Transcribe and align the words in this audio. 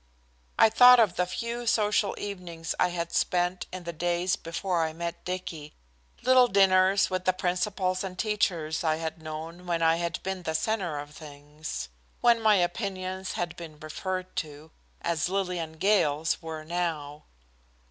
I 0.57 0.69
thought 0.69 0.99
of 0.99 1.15
the 1.15 1.27
few 1.27 1.67
social 1.67 2.15
evenings 2.17 2.73
I 2.79 2.87
had 2.87 3.11
spent 3.13 3.67
in 3.71 3.83
the 3.83 3.93
days 3.93 4.35
before 4.35 4.83
I 4.83 4.93
met 4.93 5.23
Dicky, 5.25 5.75
little 6.23 6.47
dinners 6.47 7.11
with 7.11 7.25
the 7.25 7.33
principals 7.33 8.03
and 8.03 8.17
teachers 8.17 8.83
I 8.83 8.95
had 8.95 9.21
known, 9.21 9.67
when 9.67 9.83
I 9.83 9.97
had 9.97 10.17
been 10.23 10.41
the 10.41 10.55
centre 10.55 10.97
of 10.97 11.15
things, 11.15 11.87
when 12.19 12.41
my 12.41 12.55
opinions 12.55 13.33
had 13.33 13.55
been 13.55 13.79
referred 13.79 14.35
to, 14.37 14.71
as 15.03 15.29
Lillian 15.29 15.73
Gale's 15.73 16.41
were 16.41 16.63
now. 16.65 17.25